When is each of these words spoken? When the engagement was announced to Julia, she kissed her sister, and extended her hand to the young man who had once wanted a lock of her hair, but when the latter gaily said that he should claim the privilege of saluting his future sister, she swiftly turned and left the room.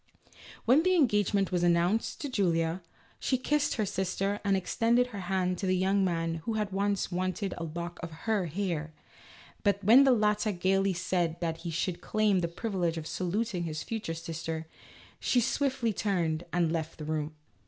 When 0.65 0.81
the 0.81 0.95
engagement 0.95 1.51
was 1.51 1.61
announced 1.61 2.21
to 2.21 2.29
Julia, 2.29 2.81
she 3.19 3.37
kissed 3.37 3.75
her 3.75 3.85
sister, 3.85 4.39
and 4.43 4.57
extended 4.57 5.05
her 5.13 5.19
hand 5.19 5.59
to 5.59 5.67
the 5.67 5.77
young 5.77 6.03
man 6.03 6.41
who 6.43 6.53
had 6.53 6.71
once 6.71 7.11
wanted 7.11 7.53
a 7.55 7.63
lock 7.65 7.99
of 8.01 8.09
her 8.25 8.47
hair, 8.47 8.93
but 9.61 9.83
when 9.83 10.03
the 10.03 10.11
latter 10.11 10.51
gaily 10.53 10.93
said 10.93 11.39
that 11.39 11.57
he 11.57 11.69
should 11.69 12.01
claim 12.01 12.39
the 12.39 12.47
privilege 12.47 12.97
of 12.97 13.05
saluting 13.05 13.65
his 13.65 13.83
future 13.83 14.15
sister, 14.15 14.65
she 15.19 15.39
swiftly 15.39 15.93
turned 15.93 16.45
and 16.51 16.71
left 16.71 16.97
the 16.97 17.05
room. 17.05 17.35